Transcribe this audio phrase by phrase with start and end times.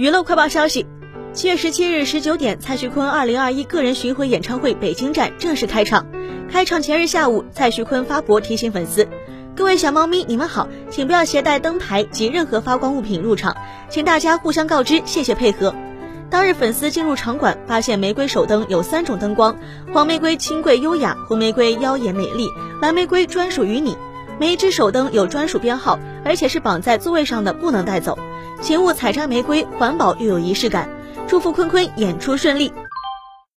[0.00, 0.86] 娱乐快报消息：
[1.34, 6.06] 七月十七日十九点，蔡徐坤二零二一个人巡回演唱会北京站正式开场。
[6.50, 9.06] 开场前日下午，蔡徐坤发博提醒粉丝
[9.54, 13.54] ：“各位小猫咪，你们好，请不要携带灯牌及任何发光物品入场，
[13.90, 15.74] 请大家互相告知，谢谢配合。”
[16.30, 19.54] 当日粉丝进入场馆，发现玫瑰手灯有三种灯光：
[19.92, 22.48] 黄玫瑰清贵优雅，红玫瑰妖艳美丽，
[22.80, 23.98] 蓝玫瑰专属于你。
[24.38, 28.18] 每一只手灯有专属编号，而且是绑在座位上的，不能带走。
[28.60, 30.88] 请勿采摘玫瑰，环保又有仪式感。
[31.26, 32.72] 祝福坤坤演出顺利。